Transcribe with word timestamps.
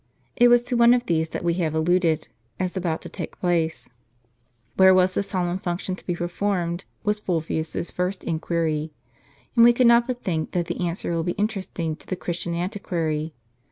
It 0.35 0.47
was 0.47 0.63
to 0.63 0.75
one 0.75 0.95
of 0.95 1.05
these 1.05 1.29
that 1.29 1.43
we 1.43 1.53
have 1.61 1.75
alluded, 1.75 2.27
as 2.59 2.75
about 2.75 3.03
to 3.03 3.07
take 3.09 3.39
place. 3.39 3.87
Where 4.75 4.95
was 4.95 5.13
this 5.13 5.27
solemn 5.29 5.59
function 5.59 5.95
to 5.95 6.05
be 6.07 6.15
performed 6.15 6.85
was 7.03 7.19
Fulvius's 7.19 7.91
first 7.91 8.23
inquiry. 8.23 8.93
And 9.55 9.63
we 9.63 9.73
cannot 9.73 10.07
but 10.07 10.23
think 10.23 10.53
that 10.53 10.65
the 10.65 10.87
answer 10.87 11.11
will 11.13 11.21
be 11.21 11.33
interesting 11.33 11.95
to 11.97 12.07
the 12.07 12.15
Christian 12.15 12.55
antiquary. 12.55 13.35